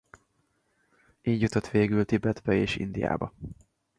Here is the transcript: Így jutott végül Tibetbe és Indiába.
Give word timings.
Így 1.21 1.41
jutott 1.41 1.67
végül 1.67 2.05
Tibetbe 2.05 2.53
és 2.53 2.75
Indiába. 2.75 3.33